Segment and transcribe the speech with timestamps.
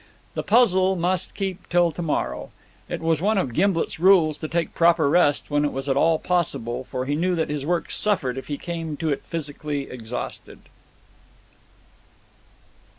[0.33, 2.49] The puzzle must keep till to morrow.
[2.89, 6.17] It was one of Gimblet's rules to take proper rest when it was at all
[6.17, 10.57] possible, for he knew that his work suffered if he came to it physically exhausted.